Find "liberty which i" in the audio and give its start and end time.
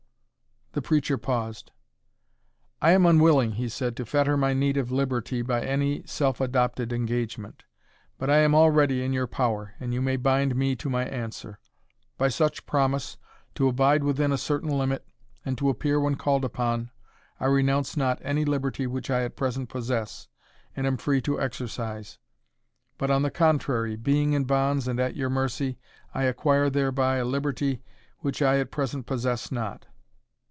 18.45-19.23, 27.25-28.59